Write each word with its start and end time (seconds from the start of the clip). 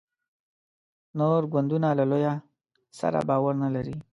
نور 1.17 1.41
ګوندونه 1.53 1.89
له 1.99 2.03
لویه 2.11 2.33
سره 2.99 3.19
باور 3.29 3.53
نه 3.63 3.69
لري. 3.75 3.95